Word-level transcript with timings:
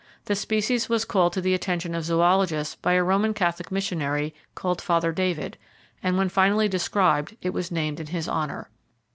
The 0.25 0.33
species 0.35 0.89
was 0.89 1.05
called 1.05 1.31
to 1.33 1.41
the 1.41 1.53
attention 1.53 1.93
of 1.93 2.03
zoologists 2.05 2.73
by 2.73 2.93
a 2.93 3.03
Roman 3.03 3.35
Catholic 3.35 3.71
missionary, 3.71 4.33
called 4.55 4.81
Father 4.81 5.11
David, 5.11 5.59
and 6.01 6.17
when 6.17 6.27
finally 6.27 6.67
described 6.67 7.37
it 7.43 7.51
was 7.53 7.71
named 7.71 7.99
in 7.99 8.07
his 8.07 8.27
honor. 8.27 8.71